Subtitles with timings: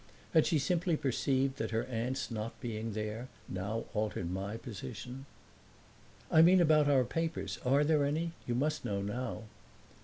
[0.33, 5.27] Had she simply perceived that her aunt's not being there now altered my position?
[6.31, 7.59] "I mean about our papers.
[7.63, 8.31] ARE there any?
[8.47, 9.43] You must know now."